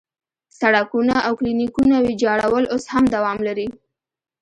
[0.59, 3.67] سړکونه او کلینیکونه ویجاړول اوس هم دوام لري.